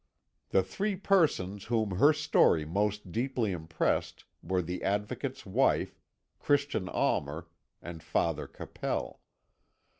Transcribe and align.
The 0.49 0.63
three 0.63 0.95
persons 0.95 1.65
whom 1.65 1.91
her 1.97 2.11
story 2.11 2.65
most 2.65 3.11
deeply 3.11 3.51
impressed 3.51 4.23
were 4.41 4.63
the 4.63 4.81
Advocate's 4.81 5.45
wife, 5.45 6.01
Christian 6.39 6.89
Almer, 6.89 7.45
and 7.83 8.01
Father 8.01 8.47
Capel. 8.47 9.19